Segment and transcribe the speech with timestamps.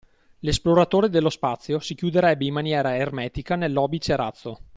[0.39, 4.61] L’esploratore dello spazio si chiuderebbe in maniera ermetica nell’obice-razzo